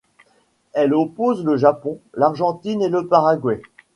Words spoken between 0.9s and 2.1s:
oppose le Japon,